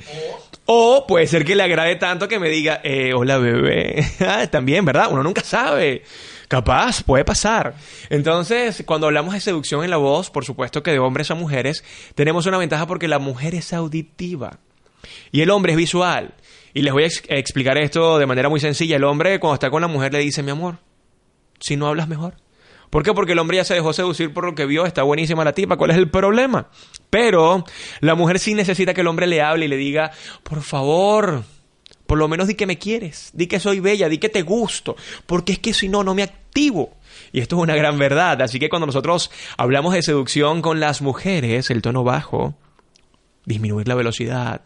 O 0.65 1.05
puede 1.07 1.25
ser 1.25 1.45
que 1.45 1.55
le 1.55 1.63
agrade 1.63 1.95
tanto 1.95 2.27
que 2.27 2.39
me 2.39 2.49
diga, 2.49 2.81
eh, 2.83 3.13
hola 3.13 3.37
bebé. 3.37 4.05
Ah, 4.19 4.47
también, 4.47 4.85
¿verdad? 4.85 5.07
Uno 5.11 5.23
nunca 5.23 5.41
sabe. 5.41 6.03
Capaz, 6.49 7.03
puede 7.03 7.23
pasar. 7.23 7.75
Entonces, 8.09 8.83
cuando 8.83 9.05
hablamos 9.05 9.35
de 9.35 9.39
seducción 9.39 9.83
en 9.83 9.91
la 9.91 9.97
voz, 9.97 10.31
por 10.31 10.45
supuesto 10.45 10.81
que 10.81 10.89
de 10.89 10.97
hombres 10.97 11.29
a 11.29 11.35
mujeres, 11.35 11.83
tenemos 12.15 12.47
una 12.47 12.57
ventaja 12.57 12.87
porque 12.87 13.07
la 13.07 13.19
mujer 13.19 13.53
es 13.53 13.71
auditiva 13.71 14.57
y 15.31 15.41
el 15.41 15.51
hombre 15.51 15.73
es 15.73 15.77
visual. 15.77 16.33
Y 16.73 16.81
les 16.81 16.91
voy 16.91 17.03
a 17.03 17.35
explicar 17.35 17.77
esto 17.77 18.17
de 18.17 18.25
manera 18.25 18.49
muy 18.49 18.59
sencilla. 18.59 18.95
El 18.95 19.03
hombre 19.03 19.39
cuando 19.39 19.53
está 19.53 19.69
con 19.69 19.81
la 19.81 19.87
mujer 19.87 20.11
le 20.11 20.19
dice, 20.19 20.41
mi 20.41 20.49
amor, 20.49 20.79
si 21.59 21.77
no 21.77 21.85
hablas 21.85 22.07
mejor. 22.07 22.33
¿Por 22.89 23.03
qué? 23.03 23.13
Porque 23.13 23.33
el 23.33 23.39
hombre 23.39 23.57
ya 23.57 23.63
se 23.63 23.75
dejó 23.75 23.93
seducir 23.93 24.33
por 24.33 24.45
lo 24.45 24.55
que 24.55 24.65
vio, 24.65 24.87
está 24.87 25.03
buenísima 25.03 25.43
la 25.43 25.53
tipa, 25.53 25.77
¿cuál 25.77 25.91
es 25.91 25.97
el 25.97 26.09
problema? 26.09 26.69
Pero 27.11 27.63
la 27.99 28.15
mujer 28.15 28.39
sí 28.39 28.55
necesita 28.55 28.95
que 28.95 29.01
el 29.01 29.07
hombre 29.07 29.27
le 29.27 29.43
hable 29.43 29.65
y 29.65 29.67
le 29.67 29.77
diga, 29.77 30.09
por 30.41 30.63
favor, 30.63 31.43
por 32.09 32.17
lo 32.17 32.27
menos 32.27 32.47
di 32.47 32.55
que 32.55 32.65
me 32.65 32.79
quieres, 32.79 33.29
di 33.33 33.45
que 33.45 33.59
soy 33.59 33.81
bella, 33.81 34.09
di 34.09 34.17
que 34.17 34.29
te 34.29 34.41
gusto, 34.41 34.95
porque 35.27 35.51
es 35.51 35.59
que 35.59 35.75
si 35.75 35.87
no, 35.87 36.03
no 36.03 36.15
me 36.15 36.23
activo. 36.23 36.97
Y 37.31 37.39
esto 37.39 37.55
es 37.55 37.61
una 37.61 37.75
gran 37.75 37.99
verdad. 37.99 38.41
Así 38.41 38.57
que 38.57 38.67
cuando 38.67 38.87
nosotros 38.87 39.29
hablamos 39.57 39.93
de 39.93 40.01
seducción 40.01 40.63
con 40.63 40.79
las 40.79 41.03
mujeres, 41.03 41.69
el 41.69 41.83
tono 41.83 42.03
bajo, 42.03 42.55
disminuir 43.45 43.87
la 43.87 43.93
velocidad, 43.93 44.61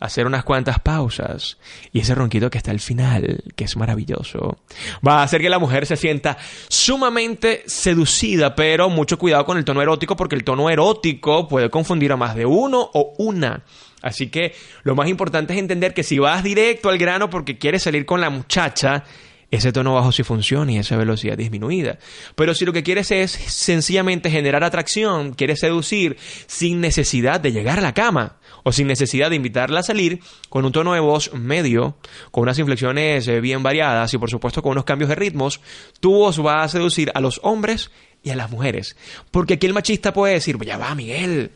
hacer 0.00 0.26
unas 0.26 0.44
cuantas 0.44 0.80
pausas 0.80 1.56
y 1.94 2.00
ese 2.00 2.14
ronquito 2.14 2.50
que 2.50 2.58
está 2.58 2.72
al 2.72 2.80
final, 2.80 3.42
que 3.56 3.64
es 3.64 3.74
maravilloso, 3.78 4.58
va 5.06 5.20
a 5.20 5.22
hacer 5.22 5.40
que 5.40 5.48
la 5.48 5.58
mujer 5.58 5.86
se 5.86 5.96
sienta 5.96 6.36
sumamente 6.68 7.62
seducida, 7.66 8.54
pero 8.54 8.90
mucho 8.90 9.18
cuidado 9.18 9.46
con 9.46 9.56
el 9.56 9.64
tono 9.64 9.80
erótico 9.80 10.14
porque 10.14 10.36
el 10.36 10.44
tono 10.44 10.68
erótico 10.68 11.48
puede 11.48 11.70
confundir 11.70 12.12
a 12.12 12.18
más 12.18 12.34
de 12.34 12.44
uno 12.44 12.90
o 12.92 13.14
una. 13.16 13.64
Así 14.02 14.28
que 14.28 14.54
lo 14.82 14.94
más 14.94 15.08
importante 15.08 15.54
es 15.54 15.58
entender 15.58 15.94
que 15.94 16.02
si 16.02 16.18
vas 16.18 16.42
directo 16.42 16.88
al 16.88 16.98
grano 16.98 17.30
porque 17.30 17.58
quieres 17.58 17.84
salir 17.84 18.04
con 18.04 18.20
la 18.20 18.30
muchacha, 18.30 19.04
ese 19.52 19.70
tono 19.70 19.94
bajo 19.94 20.12
sí 20.12 20.22
funciona 20.22 20.72
y 20.72 20.78
esa 20.78 20.96
velocidad 20.96 21.36
disminuida. 21.36 21.98
Pero 22.34 22.54
si 22.54 22.64
lo 22.64 22.72
que 22.72 22.82
quieres 22.82 23.10
es 23.10 23.30
sencillamente 23.30 24.30
generar 24.30 24.64
atracción, 24.64 25.34
quieres 25.34 25.60
seducir 25.60 26.16
sin 26.46 26.80
necesidad 26.80 27.38
de 27.38 27.52
llegar 27.52 27.78
a 27.78 27.82
la 27.82 27.92
cama 27.92 28.38
o 28.62 28.72
sin 28.72 28.86
necesidad 28.86 29.28
de 29.28 29.36
invitarla 29.36 29.80
a 29.80 29.82
salir, 29.82 30.20
con 30.48 30.64
un 30.64 30.72
tono 30.72 30.94
de 30.94 31.00
voz 31.00 31.34
medio, 31.34 31.98
con 32.30 32.44
unas 32.44 32.58
inflexiones 32.58 33.28
eh, 33.28 33.40
bien 33.40 33.62
variadas 33.62 34.14
y 34.14 34.18
por 34.18 34.30
supuesto 34.30 34.62
con 34.62 34.72
unos 34.72 34.84
cambios 34.84 35.10
de 35.10 35.16
ritmos, 35.16 35.60
tu 36.00 36.12
voz 36.12 36.44
va 36.44 36.62
a 36.62 36.68
seducir 36.68 37.12
a 37.14 37.20
los 37.20 37.38
hombres 37.42 37.90
y 38.22 38.30
a 38.30 38.36
las 38.36 38.50
mujeres. 38.50 38.96
Porque 39.30 39.54
aquí 39.54 39.66
el 39.66 39.74
machista 39.74 40.14
puede 40.14 40.34
decir, 40.34 40.56
ya 40.64 40.78
va 40.78 40.94
Miguel, 40.94 41.50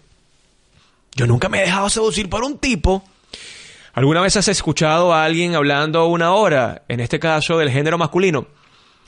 yo 1.16 1.26
nunca 1.26 1.48
me 1.48 1.58
he 1.58 1.62
dejado 1.62 1.88
seducir 1.88 2.28
por 2.28 2.44
un 2.44 2.58
tipo. 2.58 3.02
¿Alguna 3.94 4.20
vez 4.20 4.36
has 4.36 4.48
escuchado 4.48 5.14
a 5.14 5.24
alguien 5.24 5.54
hablando 5.54 6.06
una 6.06 6.34
hora, 6.34 6.82
en 6.88 7.00
este 7.00 7.18
caso 7.18 7.56
del 7.56 7.70
género 7.70 7.96
masculino? 7.96 8.46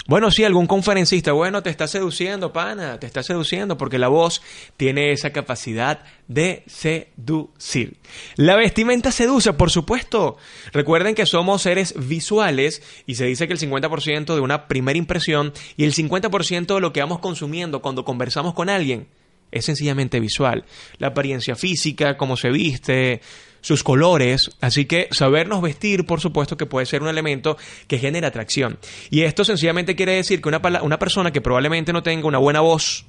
Bueno, 0.07 0.31
sí, 0.31 0.43
algún 0.43 0.67
conferencista, 0.67 1.33
bueno, 1.33 1.63
te 1.63 1.69
está 1.69 1.87
seduciendo, 1.87 2.51
pana, 2.51 2.99
te 2.99 3.07
está 3.07 3.23
seduciendo, 3.23 3.77
porque 3.77 3.99
la 3.99 4.09
voz 4.09 4.41
tiene 4.79 5.13
esa 5.13 5.35
capacidad 5.35 6.03
de 6.29 6.65
seducir. 6.67 7.99
La 8.37 8.57
vestimenta 8.57 9.13
seduce, 9.13 9.53
por 9.53 9.71
supuesto. 9.71 10.39
Recuerden 10.73 11.15
que 11.15 11.27
somos 11.27 11.61
seres 11.61 11.93
visuales 12.09 12.83
y 13.05 13.17
se 13.17 13.27
dice 13.27 13.47
que 13.47 13.53
el 13.53 13.61
50% 13.61 14.35
de 14.35 14.41
una 14.41 14.67
primera 14.67 14.97
impresión 14.97 15.53
y 15.77 15.85
el 15.85 15.93
50% 15.93 16.75
de 16.75 16.81
lo 16.81 16.95
que 16.95 17.01
vamos 17.01 17.19
consumiendo 17.19 17.83
cuando 17.83 18.07
conversamos 18.07 18.55
con 18.55 18.71
alguien 18.71 19.09
es 19.51 19.65
sencillamente 19.65 20.21
visual. 20.21 20.65
La 20.99 21.09
apariencia 21.09 21.57
física, 21.57 22.17
cómo 22.17 22.37
se 22.37 22.51
viste, 22.51 23.21
sus 23.61 23.83
colores, 23.83 24.51
así 24.61 24.85
que 24.85 25.09
sabernos 25.11 25.63
vestir, 25.63 26.07
por 26.07 26.21
supuesto, 26.21 26.57
que 26.57 26.67
puede 26.67 26.87
ser 26.87 27.03
un 27.03 27.09
elemento 27.09 27.57
que 27.87 27.99
genera 27.99 28.29
atracción. 28.29 28.79
Y 29.11 29.23
esto 29.23 29.45
sencillamente 29.45 29.97
quiere 29.97 30.15
decir 30.15 30.41
que 30.41 30.49
una, 30.49 30.61
una 30.83 30.99
persona 30.99 31.33
que 31.33 31.41
probablemente 31.41 31.93
no 31.93 32.03
tenga 32.03 32.27
una 32.27 32.39
buena 32.39 32.61
voz, 32.61 33.05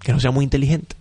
que 0.00 0.12
no 0.12 0.20
sea 0.20 0.30
muy 0.30 0.44
inteligente, 0.44 0.96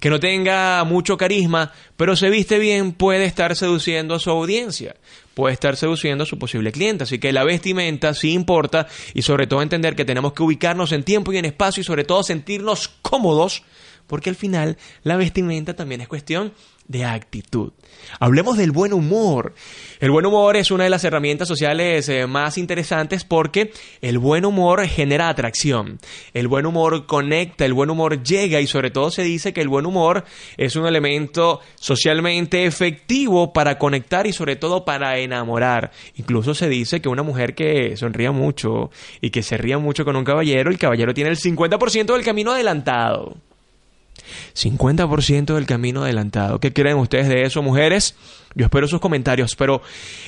que 0.00 0.10
no 0.10 0.20
tenga 0.20 0.84
mucho 0.84 1.16
carisma, 1.16 1.72
pero 1.96 2.16
se 2.16 2.30
viste 2.30 2.58
bien, 2.58 2.92
puede 2.92 3.24
estar 3.24 3.56
seduciendo 3.56 4.14
a 4.14 4.20
su 4.20 4.30
audiencia, 4.30 4.94
puede 5.38 5.54
estar 5.54 5.76
seduciendo 5.76 6.24
a 6.24 6.26
su 6.26 6.36
posible 6.36 6.72
cliente. 6.72 7.04
Así 7.04 7.20
que 7.20 7.32
la 7.32 7.44
vestimenta 7.44 8.12
sí 8.12 8.32
importa 8.32 8.88
y 9.14 9.22
sobre 9.22 9.46
todo 9.46 9.62
entender 9.62 9.94
que 9.94 10.04
tenemos 10.04 10.32
que 10.32 10.42
ubicarnos 10.42 10.90
en 10.90 11.04
tiempo 11.04 11.32
y 11.32 11.38
en 11.38 11.44
espacio 11.44 11.80
y 11.80 11.84
sobre 11.84 12.02
todo 12.02 12.24
sentirnos 12.24 12.88
cómodos, 13.02 13.62
porque 14.08 14.30
al 14.30 14.34
final 14.34 14.78
la 15.04 15.16
vestimenta 15.16 15.76
también 15.76 16.00
es 16.00 16.08
cuestión 16.08 16.52
de 16.88 17.04
actitud. 17.04 17.72
Hablemos 18.18 18.56
del 18.56 18.72
buen 18.72 18.92
humor. 18.92 19.54
El 20.00 20.10
buen 20.10 20.26
humor 20.26 20.56
es 20.56 20.70
una 20.70 20.84
de 20.84 20.90
las 20.90 21.04
herramientas 21.04 21.46
sociales 21.46 22.08
eh, 22.08 22.26
más 22.26 22.58
interesantes 22.58 23.24
porque 23.24 23.72
el 24.00 24.18
buen 24.18 24.44
humor 24.44 24.86
genera 24.86 25.28
atracción. 25.28 25.98
El 26.32 26.48
buen 26.48 26.66
humor 26.66 27.06
conecta, 27.06 27.64
el 27.64 27.74
buen 27.74 27.90
humor 27.90 28.22
llega 28.22 28.60
y 28.60 28.66
sobre 28.66 28.90
todo 28.90 29.10
se 29.10 29.22
dice 29.22 29.52
que 29.52 29.60
el 29.60 29.68
buen 29.68 29.86
humor 29.86 30.24
es 30.56 30.76
un 30.76 30.86
elemento 30.86 31.60
socialmente 31.76 32.64
efectivo 32.64 33.52
para 33.52 33.78
conectar 33.78 34.26
y 34.26 34.32
sobre 34.32 34.56
todo 34.56 34.84
para 34.84 35.18
enamorar. 35.18 35.92
Incluso 36.16 36.54
se 36.54 36.68
dice 36.68 37.00
que 37.00 37.08
una 37.08 37.22
mujer 37.22 37.54
que 37.54 37.96
sonría 37.96 38.32
mucho 38.32 38.90
y 39.20 39.30
que 39.30 39.42
se 39.42 39.58
ría 39.58 39.78
mucho 39.78 40.04
con 40.04 40.16
un 40.16 40.24
caballero, 40.24 40.70
el 40.70 40.78
caballero 40.78 41.12
tiene 41.12 41.30
el 41.30 41.38
50% 41.38 42.14
del 42.14 42.24
camino 42.24 42.52
adelantado. 42.52 43.36
50% 44.54 45.54
del 45.54 45.66
camino 45.66 46.02
adelantado. 46.02 46.60
¿Qué 46.60 46.72
creen 46.72 46.96
ustedes 46.98 47.28
de 47.28 47.42
eso, 47.42 47.62
mujeres? 47.62 48.14
Yo 48.54 48.64
espero 48.64 48.86
sus 48.88 49.00
comentarios, 49.00 49.54
pero 49.56 49.82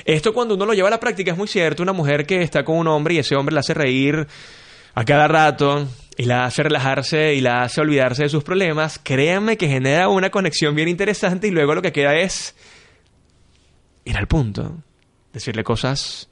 esto 0.04 0.32
cuando 0.32 0.54
uno 0.54 0.66
lo 0.66 0.74
lleva 0.74 0.88
a 0.88 0.92
la 0.92 1.00
práctica 1.00 1.32
es 1.32 1.36
muy 1.36 1.48
cierto. 1.48 1.82
Una 1.82 1.92
mujer 1.92 2.26
que 2.26 2.42
está 2.42 2.64
con 2.64 2.76
un 2.76 2.88
hombre 2.88 3.14
y 3.14 3.18
ese 3.18 3.36
hombre 3.36 3.54
la 3.54 3.60
hace 3.60 3.74
reír 3.74 4.26
a 4.94 5.04
cada 5.04 5.28
rato 5.28 5.86
y 6.16 6.24
la 6.24 6.44
hace 6.44 6.62
relajarse 6.62 7.34
y 7.34 7.40
la 7.40 7.62
hace 7.62 7.80
olvidarse 7.80 8.24
de 8.24 8.28
sus 8.28 8.44
problemas, 8.44 8.98
créanme 9.02 9.56
que 9.56 9.68
genera 9.68 10.08
una 10.08 10.30
conexión 10.30 10.74
bien 10.74 10.88
interesante 10.88 11.48
y 11.48 11.50
luego 11.50 11.74
lo 11.74 11.82
que 11.82 11.92
queda 11.92 12.16
es 12.16 12.54
ir 14.04 14.16
al 14.16 14.26
punto, 14.26 14.78
decirle 15.32 15.64
cosas 15.64 16.29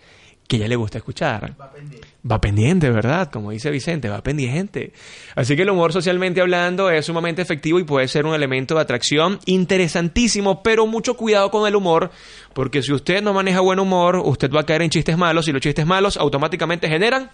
que 0.49 0.57
ella 0.57 0.67
le 0.67 0.76
gusta 0.76 0.99
escuchar. 0.99 1.55
Va 1.61 1.71
pendiente. 1.71 2.09
Va 2.31 2.40
pendiente, 2.40 2.90
¿verdad? 2.90 3.31
Como 3.31 3.50
dice 3.50 3.71
Vicente, 3.71 4.09
va 4.09 4.23
pendiente. 4.23 4.93
Así 5.37 5.55
que 5.55 5.62
el 5.62 5.71
humor 5.71 5.93
socialmente 5.93 6.40
hablando 6.40 6.90
es 6.90 7.05
sumamente 7.05 7.43
efectivo 7.43 7.78
y 7.78 7.85
puede 7.85 8.09
ser 8.09 8.25
un 8.25 8.35
elemento 8.35 8.75
de 8.75 8.81
atracción 8.81 9.38
interesantísimo, 9.45 10.62
pero 10.62 10.87
mucho 10.87 11.14
cuidado 11.14 11.50
con 11.50 11.69
el 11.69 11.76
humor, 11.76 12.11
porque 12.55 12.83
si 12.83 12.93
usted 12.93 13.23
no 13.23 13.35
maneja 13.35 13.61
buen 13.61 13.78
humor, 13.78 14.23
usted 14.25 14.50
va 14.50 14.62
a 14.62 14.67
caer 14.67 14.83
en 14.83 14.90
chistes 14.90 15.19
malos 15.19 15.47
y 15.49 15.52
los 15.52 15.61
chistes 15.61 15.87
malos 15.87 16.17
automáticamente 16.17 16.88
generan 16.88 17.31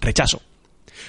rechazo. 0.00 0.40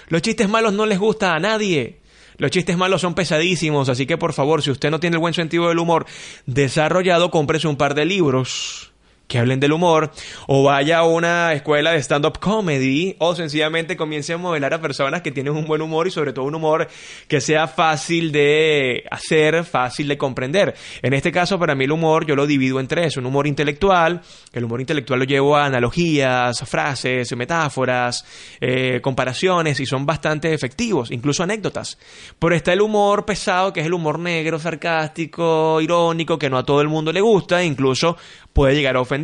Los 0.09 0.21
chistes 0.21 0.49
malos 0.49 0.73
no 0.73 0.85
les 0.85 0.99
gusta 0.99 1.33
a 1.33 1.39
nadie. 1.39 2.01
Los 2.37 2.51
chistes 2.51 2.75
malos 2.75 2.99
son 2.99 3.15
pesadísimos, 3.15 3.87
así 3.87 4.05
que 4.05 4.17
por 4.17 4.33
favor, 4.33 4.61
si 4.61 4.71
usted 4.71 4.91
no 4.91 4.99
tiene 4.99 5.15
el 5.15 5.21
buen 5.21 5.33
sentido 5.33 5.69
del 5.69 5.79
humor 5.79 6.05
desarrollado, 6.45 7.31
cómprese 7.31 7.69
un 7.69 7.77
par 7.77 7.95
de 7.95 8.03
libros 8.03 8.91
que 9.27 9.39
hablen 9.39 9.59
del 9.59 9.73
humor, 9.73 10.11
o 10.47 10.63
vaya 10.63 10.99
a 10.99 11.03
una 11.03 11.53
escuela 11.53 11.91
de 11.91 12.01
stand-up 12.01 12.39
comedy, 12.39 13.15
o 13.19 13.35
sencillamente 13.35 13.97
comience 13.97 14.33
a 14.33 14.37
modelar 14.37 14.73
a 14.73 14.81
personas 14.81 15.21
que 15.21 15.31
tienen 15.31 15.53
un 15.53 15.65
buen 15.65 15.81
humor 15.81 16.07
y 16.07 16.11
sobre 16.11 16.33
todo 16.33 16.45
un 16.45 16.55
humor 16.55 16.87
que 17.27 17.41
sea 17.41 17.67
fácil 17.67 18.31
de 18.31 19.03
hacer, 19.09 19.63
fácil 19.63 20.07
de 20.07 20.17
comprender. 20.17 20.75
En 21.01 21.13
este 21.13 21.31
caso, 21.31 21.57
para 21.57 21.73
mí 21.73 21.85
el 21.85 21.91
humor 21.91 22.25
yo 22.25 22.35
lo 22.35 22.45
divido 22.45 22.79
en 22.79 22.87
tres. 22.87 23.17
Un 23.17 23.25
humor 23.25 23.47
intelectual, 23.47 24.21
el 24.53 24.63
humor 24.63 24.79
intelectual 24.79 25.19
lo 25.19 25.25
llevo 25.25 25.57
a 25.57 25.65
analogías, 25.65 26.63
frases, 26.69 27.35
metáforas, 27.35 28.25
eh, 28.61 28.99
comparaciones, 29.01 29.79
y 29.79 29.85
son 29.85 30.05
bastante 30.05 30.53
efectivos, 30.53 31.11
incluso 31.11 31.43
anécdotas. 31.43 31.97
Pero 32.37 32.55
está 32.55 32.73
el 32.73 32.81
humor 32.81 33.25
pesado, 33.25 33.73
que 33.73 33.79
es 33.79 33.85
el 33.87 33.93
humor 33.93 34.19
negro, 34.19 34.59
sarcástico, 34.59 35.81
irónico, 35.81 36.37
que 36.37 36.49
no 36.49 36.57
a 36.57 36.65
todo 36.65 36.81
el 36.81 36.87
mundo 36.87 37.11
le 37.11 37.21
gusta, 37.21 37.63
incluso 37.63 38.17
puede 38.53 38.75
llegar 38.75 38.95
a 38.95 39.01
ofender. 39.01 39.14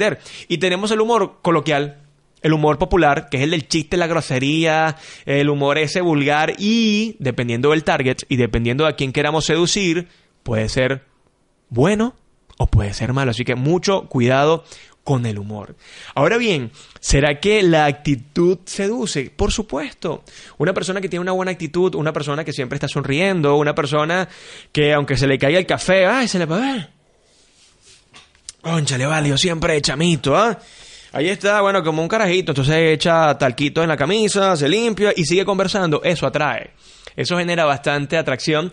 Y 0.47 0.57
tenemos 0.57 0.91
el 0.91 1.01
humor 1.01 1.39
coloquial, 1.41 2.01
el 2.41 2.53
humor 2.53 2.77
popular, 2.77 3.29
que 3.29 3.37
es 3.37 3.43
el 3.43 3.51
del 3.51 3.67
chiste, 3.67 3.97
la 3.97 4.07
grosería, 4.07 4.97
el 5.25 5.49
humor 5.49 5.77
ese 5.77 6.01
vulgar 6.01 6.53
y, 6.57 7.15
dependiendo 7.19 7.71
del 7.71 7.83
target 7.83 8.23
y 8.29 8.37
dependiendo 8.37 8.83
de 8.85 8.91
a 8.91 8.95
quién 8.95 9.13
queramos 9.13 9.45
seducir, 9.45 10.07
puede 10.43 10.69
ser 10.69 11.03
bueno 11.69 12.15
o 12.57 12.67
puede 12.67 12.93
ser 12.93 13.13
malo. 13.13 13.31
Así 13.31 13.43
que 13.45 13.55
mucho 13.55 14.07
cuidado 14.07 14.63
con 15.03 15.25
el 15.25 15.39
humor. 15.39 15.75
Ahora 16.13 16.37
bien, 16.37 16.71
¿será 16.99 17.39
que 17.39 17.63
la 17.63 17.85
actitud 17.85 18.59
seduce? 18.65 19.31
Por 19.35 19.51
supuesto. 19.51 20.23
Una 20.57 20.73
persona 20.73 21.01
que 21.01 21.09
tiene 21.09 21.21
una 21.21 21.31
buena 21.31 21.51
actitud, 21.51 21.95
una 21.95 22.13
persona 22.13 22.43
que 22.43 22.53
siempre 22.53 22.75
está 22.75 22.87
sonriendo, 22.87 23.55
una 23.57 23.73
persona 23.73 24.29
que 24.71 24.93
aunque 24.93 25.17
se 25.17 25.27
le 25.27 25.39
caiga 25.39 25.59
el 25.59 25.65
café, 25.65 26.05
¡ay, 26.05 26.27
se 26.27 26.39
le 26.39 26.45
va 26.45 26.57
a 26.57 26.73
ver! 26.73 27.00
Conchale, 28.61 29.05
vale, 29.05 29.29
yo 29.29 29.37
siempre 29.37 29.81
chamito, 29.81 30.35
¿ah? 30.35 30.57
Ahí 31.13 31.27
está, 31.27 31.59
bueno, 31.61 31.83
como 31.83 32.01
un 32.01 32.07
carajito, 32.07 32.51
entonces 32.51 32.75
echa 32.75 33.37
talquito 33.37 33.83
en 33.83 33.89
la 33.89 33.97
camisa, 33.97 34.55
se 34.55 34.69
limpia 34.69 35.13
y 35.15 35.25
sigue 35.25 35.43
conversando. 35.43 36.01
Eso 36.03 36.25
atrae. 36.25 36.71
Eso 37.15 37.37
genera 37.37 37.65
bastante 37.65 38.17
atracción 38.17 38.71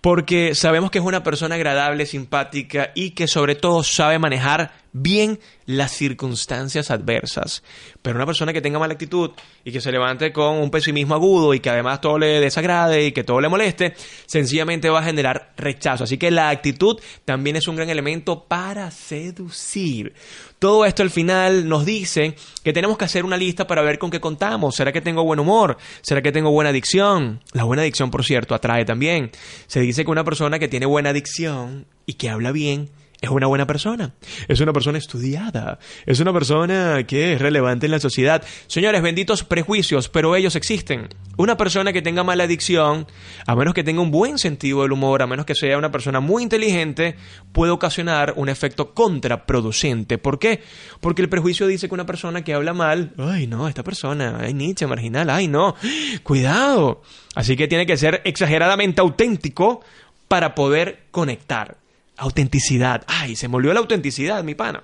porque 0.00 0.54
sabemos 0.54 0.92
que 0.92 0.98
es 0.98 1.04
una 1.04 1.24
persona 1.24 1.56
agradable, 1.56 2.06
simpática 2.06 2.92
y 2.94 3.10
que 3.10 3.26
sobre 3.26 3.56
todo 3.56 3.82
sabe 3.82 4.20
manejar 4.20 4.72
bien 4.92 5.38
las 5.66 5.92
circunstancias 5.92 6.90
adversas. 6.90 7.62
Pero 8.02 8.16
una 8.16 8.26
persona 8.26 8.52
que 8.52 8.60
tenga 8.60 8.78
mala 8.78 8.94
actitud 8.94 9.30
y 9.64 9.72
que 9.72 9.80
se 9.80 9.92
levante 9.92 10.32
con 10.32 10.56
un 10.56 10.70
pesimismo 10.70 11.14
agudo 11.14 11.54
y 11.54 11.60
que 11.60 11.70
además 11.70 12.00
todo 12.00 12.18
le 12.18 12.40
desagrade 12.40 13.06
y 13.06 13.12
que 13.12 13.24
todo 13.24 13.40
le 13.40 13.48
moleste, 13.48 13.94
sencillamente 14.26 14.90
va 14.90 15.00
a 15.00 15.04
generar 15.04 15.52
rechazo. 15.56 16.04
Así 16.04 16.18
que 16.18 16.30
la 16.30 16.50
actitud 16.50 16.98
también 17.24 17.56
es 17.56 17.68
un 17.68 17.76
gran 17.76 17.90
elemento 17.90 18.44
para 18.44 18.90
seducir. 18.90 20.14
Todo 20.58 20.84
esto 20.84 21.02
al 21.02 21.10
final 21.10 21.68
nos 21.68 21.86
dice 21.86 22.34
que 22.62 22.72
tenemos 22.72 22.98
que 22.98 23.06
hacer 23.06 23.24
una 23.24 23.36
lista 23.36 23.66
para 23.66 23.82
ver 23.82 23.98
con 23.98 24.10
qué 24.10 24.20
contamos. 24.20 24.76
¿Será 24.76 24.92
que 24.92 25.00
tengo 25.00 25.24
buen 25.24 25.40
humor? 25.40 25.78
¿Será 26.02 26.20
que 26.20 26.32
tengo 26.32 26.50
buena 26.50 26.70
adicción? 26.70 27.40
La 27.52 27.64
buena 27.64 27.82
adicción, 27.82 28.10
por 28.10 28.24
cierto, 28.24 28.54
atrae 28.54 28.84
también. 28.84 29.30
Se 29.66 29.80
dice 29.80 30.04
que 30.04 30.10
una 30.10 30.24
persona 30.24 30.58
que 30.58 30.68
tiene 30.68 30.86
buena 30.86 31.10
adicción 31.10 31.86
y 32.04 32.14
que 32.14 32.28
habla 32.28 32.52
bien 32.52 32.90
es 33.20 33.28
una 33.28 33.46
buena 33.46 33.66
persona, 33.66 34.14
es 34.48 34.60
una 34.60 34.72
persona 34.72 34.96
estudiada, 34.96 35.78
es 36.06 36.20
una 36.20 36.32
persona 36.32 37.04
que 37.06 37.34
es 37.34 37.40
relevante 37.40 37.84
en 37.84 37.92
la 37.92 38.00
sociedad. 38.00 38.42
Señores, 38.66 39.02
benditos 39.02 39.44
prejuicios, 39.44 40.08
pero 40.08 40.34
ellos 40.36 40.56
existen. 40.56 41.08
Una 41.36 41.58
persona 41.58 41.92
que 41.92 42.00
tenga 42.00 42.24
mala 42.24 42.44
adicción, 42.44 43.06
a 43.46 43.54
menos 43.54 43.74
que 43.74 43.84
tenga 43.84 44.00
un 44.00 44.10
buen 44.10 44.38
sentido 44.38 44.82
del 44.82 44.92
humor, 44.92 45.20
a 45.20 45.26
menos 45.26 45.44
que 45.44 45.54
sea 45.54 45.76
una 45.76 45.90
persona 45.90 46.20
muy 46.20 46.42
inteligente, 46.42 47.16
puede 47.52 47.72
ocasionar 47.72 48.34
un 48.36 48.48
efecto 48.48 48.94
contraproducente. 48.94 50.16
¿Por 50.16 50.38
qué? 50.38 50.62
Porque 51.00 51.20
el 51.20 51.28
prejuicio 51.28 51.66
dice 51.66 51.88
que 51.88 51.94
una 51.94 52.06
persona 52.06 52.42
que 52.42 52.54
habla 52.54 52.72
mal, 52.72 53.12
ay 53.18 53.46
no, 53.46 53.68
esta 53.68 53.82
persona, 53.82 54.38
ay 54.40 54.54
Nietzsche, 54.54 54.86
marginal, 54.86 55.28
ay 55.28 55.46
no, 55.46 55.74
cuidado. 56.22 57.02
Así 57.34 57.54
que 57.54 57.68
tiene 57.68 57.84
que 57.84 57.98
ser 57.98 58.22
exageradamente 58.24 59.02
auténtico 59.02 59.82
para 60.26 60.54
poder 60.54 61.04
conectar. 61.10 61.79
Autenticidad. 62.20 63.02
Ay, 63.06 63.34
se 63.34 63.48
me 63.48 63.58
la 63.62 63.80
autenticidad, 63.80 64.44
mi 64.44 64.54
pana. 64.54 64.82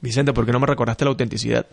Vicente, 0.00 0.32
¿por 0.32 0.44
qué 0.44 0.50
no 0.50 0.58
me 0.58 0.66
recordaste 0.66 1.04
la 1.04 1.10
autenticidad? 1.10 1.66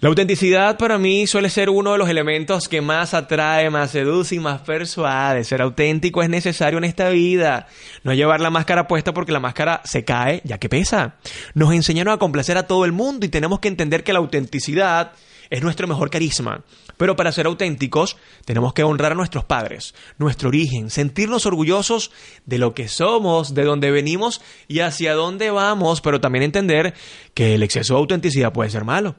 La 0.00 0.08
autenticidad 0.08 0.76
para 0.76 0.98
mí 0.98 1.28
suele 1.28 1.48
ser 1.50 1.70
uno 1.70 1.92
de 1.92 1.98
los 1.98 2.08
elementos 2.08 2.68
que 2.68 2.80
más 2.80 3.14
atrae, 3.14 3.70
más 3.70 3.92
seduce 3.92 4.34
y 4.34 4.40
más 4.40 4.62
persuade. 4.62 5.44
Ser 5.44 5.62
auténtico 5.62 6.20
es 6.20 6.28
necesario 6.28 6.78
en 6.78 6.84
esta 6.84 7.10
vida. 7.10 7.68
No 8.02 8.12
llevar 8.12 8.40
la 8.40 8.50
máscara 8.50 8.88
puesta 8.88 9.14
porque 9.14 9.30
la 9.30 9.38
máscara 9.38 9.82
se 9.84 10.04
cae 10.04 10.42
ya 10.42 10.58
que 10.58 10.68
pesa. 10.68 11.14
Nos 11.54 11.72
enseñaron 11.72 12.12
a 12.12 12.18
complacer 12.18 12.58
a 12.58 12.66
todo 12.66 12.84
el 12.84 12.90
mundo 12.90 13.24
y 13.24 13.28
tenemos 13.28 13.60
que 13.60 13.68
entender 13.68 14.02
que 14.02 14.12
la 14.12 14.18
autenticidad 14.18 15.12
es 15.50 15.62
nuestro 15.62 15.86
mejor 15.86 16.10
carisma. 16.10 16.64
Pero 16.96 17.16
para 17.16 17.32
ser 17.32 17.46
auténticos, 17.46 18.16
tenemos 18.44 18.72
que 18.72 18.82
honrar 18.82 19.12
a 19.12 19.14
nuestros 19.14 19.44
padres, 19.44 19.94
nuestro 20.18 20.48
origen, 20.48 20.90
sentirnos 20.90 21.46
orgullosos 21.46 22.10
de 22.46 22.58
lo 22.58 22.74
que 22.74 22.88
somos, 22.88 23.54
de 23.54 23.64
dónde 23.64 23.90
venimos 23.90 24.40
y 24.68 24.80
hacia 24.80 25.14
dónde 25.14 25.50
vamos, 25.50 26.00
pero 26.00 26.20
también 26.20 26.42
entender 26.42 26.94
que 27.34 27.54
el 27.54 27.62
exceso 27.62 27.94
de 27.94 28.00
autenticidad 28.00 28.52
puede 28.52 28.70
ser 28.70 28.84
malo. 28.84 29.16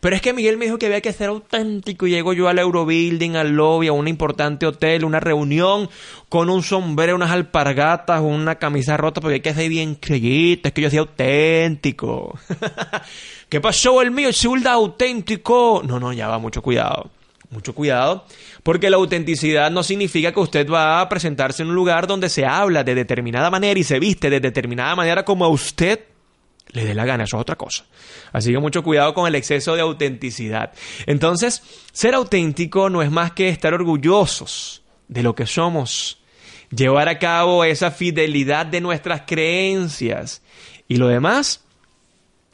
Pero 0.00 0.16
es 0.16 0.22
que 0.22 0.32
Miguel 0.32 0.56
me 0.56 0.64
dijo 0.64 0.78
que 0.78 0.86
había 0.86 1.00
que 1.00 1.12
ser 1.12 1.28
auténtico 1.28 2.06
y 2.06 2.10
llego 2.10 2.32
yo 2.32 2.48
al 2.48 2.58
Eurobuilding, 2.58 3.36
al 3.36 3.50
lobby, 3.50 3.88
a 3.88 3.92
un 3.92 4.08
importante 4.08 4.66
hotel, 4.66 5.04
una 5.04 5.20
reunión 5.20 5.88
con 6.28 6.50
un 6.50 6.62
sombrero, 6.62 7.14
unas 7.14 7.30
alpargatas, 7.30 8.20
una 8.20 8.56
camisa 8.56 8.96
rota, 8.96 9.20
porque 9.20 9.34
hay 9.34 9.40
que 9.40 9.54
ser 9.54 9.68
bien 9.68 9.94
creyita, 9.94 10.68
es 10.68 10.74
que 10.74 10.82
yo 10.82 10.90
soy 10.90 10.98
auténtico. 10.98 12.38
¿Qué 13.50 13.60
pasó 13.60 14.00
el 14.00 14.12
mío? 14.12 14.30
El 14.30 14.66
auténtico. 14.66 15.82
No, 15.84 16.00
no, 16.00 16.12
ya 16.12 16.28
va, 16.28 16.38
mucho 16.38 16.62
cuidado. 16.62 17.10
Mucho 17.50 17.74
cuidado, 17.74 18.26
porque 18.62 18.90
la 18.90 18.96
autenticidad 18.96 19.72
no 19.72 19.82
significa 19.82 20.30
que 20.30 20.38
usted 20.38 20.70
va 20.70 21.00
a 21.00 21.08
presentarse 21.08 21.64
en 21.64 21.70
un 21.70 21.74
lugar 21.74 22.06
donde 22.06 22.28
se 22.28 22.46
habla 22.46 22.84
de 22.84 22.94
determinada 22.94 23.50
manera 23.50 23.80
y 23.80 23.82
se 23.82 23.98
viste 23.98 24.30
de 24.30 24.38
determinada 24.38 24.94
manera 24.94 25.24
como 25.24 25.44
a 25.44 25.48
usted 25.48 25.98
le 26.72 26.84
dé 26.84 26.94
la 26.94 27.04
gana, 27.04 27.24
eso 27.24 27.36
es 27.36 27.40
otra 27.40 27.56
cosa. 27.56 27.86
Así 28.32 28.52
que 28.52 28.58
mucho 28.60 28.84
cuidado 28.84 29.14
con 29.14 29.26
el 29.26 29.34
exceso 29.34 29.74
de 29.74 29.80
autenticidad. 29.80 30.72
Entonces, 31.06 31.62
ser 31.92 32.14
auténtico 32.14 32.88
no 32.88 33.02
es 33.02 33.10
más 33.10 33.32
que 33.32 33.48
estar 33.48 33.74
orgullosos 33.74 34.82
de 35.08 35.24
lo 35.24 35.34
que 35.34 35.46
somos, 35.46 36.22
llevar 36.70 37.08
a 37.08 37.18
cabo 37.18 37.64
esa 37.64 37.90
fidelidad 37.90 38.66
de 38.66 38.80
nuestras 38.80 39.22
creencias 39.26 40.42
y 40.86 40.96
lo 40.96 41.08
demás 41.08 41.64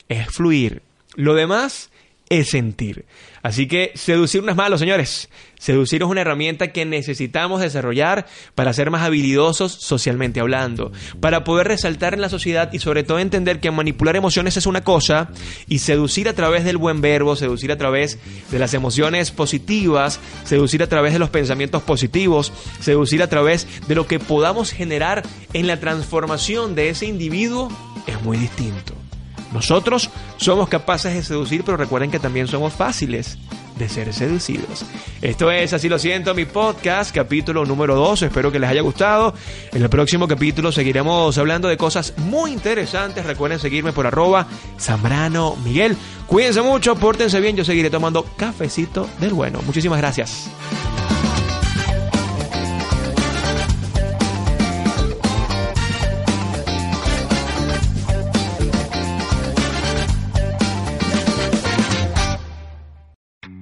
es 0.09 0.27
fluir. 0.29 0.86
Lo 1.17 1.35
demás 1.35 1.91
es 2.29 2.51
sentir. 2.51 3.07
Así 3.43 3.69
que 3.69 3.93
seducir 3.95 4.43
no 4.43 4.51
es 4.51 4.57
malo, 4.57 4.79
señores. 4.79 5.29
Seducir 5.59 6.03
es 6.03 6.09
una 6.09 6.21
herramienta 6.21 6.73
que 6.73 6.85
necesitamos 6.85 7.61
desarrollar 7.61 8.27
para 8.55 8.73
ser 8.73 8.91
más 8.91 9.03
habilidosos 9.03 9.73
socialmente 9.73 10.41
hablando, 10.41 10.93
para 11.21 11.45
poder 11.45 11.69
resaltar 11.69 12.15
en 12.15 12.21
la 12.21 12.29
sociedad 12.29 12.73
y 12.73 12.81
sobre 12.81 13.05
todo 13.05 13.21
entender 13.21 13.61
que 13.61 13.71
manipular 13.71 14.17
emociones 14.17 14.57
es 14.57 14.67
una 14.67 14.83
cosa 14.83 15.31
y 15.69 15.79
seducir 15.79 16.29
a 16.29 16.35
través 16.35 16.65
del 16.65 16.77
buen 16.77 17.01
verbo, 17.01 17.37
seducir 17.37 17.73
a 17.73 17.79
través 17.79 18.19
de 18.51 18.59
las 18.59 18.75
emociones 18.75 19.31
positivas, 19.31 20.21
seducir 20.45 20.83
a 20.83 20.89
través 20.89 21.13
de 21.13 21.21
los 21.21 21.31
pensamientos 21.31 21.83
positivos, 21.83 22.53
seducir 22.81 23.23
a 23.23 23.29
través 23.29 23.67
de 23.87 23.95
lo 23.95 24.07
que 24.07 24.19
podamos 24.19 24.73
generar 24.73 25.23
en 25.53 25.69
la 25.69 25.81
transformación 25.81 26.75
de 26.75 26.91
ese 26.91 27.07
individuo 27.07 27.71
es 28.07 28.21
muy 28.23 28.37
distinto. 28.37 29.06
Nosotros 29.53 30.11
somos 30.37 30.69
capaces 30.69 31.15
de 31.15 31.23
seducir, 31.23 31.65
pero 31.65 31.77
recuerden 31.77 32.11
que 32.11 32.19
también 32.19 32.49
somos 32.49 32.73
fáciles 32.73 33.39
de 33.79 33.89
ser 33.89 34.13
seducidos. 34.13 34.85
Esto 35.23 35.51
es 35.51 35.73
Así 35.73 35.89
lo 35.89 35.99
siento, 35.99 36.35
mi 36.35 36.45
podcast, 36.45 37.15
capítulo 37.15 37.65
número 37.65 37.95
2. 37.95 38.23
Espero 38.23 38.51
que 38.51 38.59
les 38.59 38.71
haya 38.71 38.81
gustado. 38.81 39.35
En 39.73 39.83
el 39.83 39.89
próximo 39.89 40.27
capítulo 40.27 40.73
seguiremos 40.73 41.37
hablando 41.39 41.69
de 41.69 41.77
cosas 41.77 42.15
muy 42.17 42.53
interesantes. 42.53 43.27
Recuerden 43.27 43.59
seguirme 43.59 43.93
por 43.93 44.07
arroba 44.07 44.47
Zambrano 44.79 45.57
Miguel. 45.57 45.97
Cuídense 46.27 46.63
mucho, 46.63 46.97
pórtense 46.97 47.41
bien. 47.41 47.57
Yo 47.57 47.65
seguiré 47.65 47.91
tomando 47.91 48.25
cafecito 48.37 49.09
del 49.21 49.35
bueno. 49.35 49.61
Muchísimas 49.67 49.99
gracias. 49.99 50.49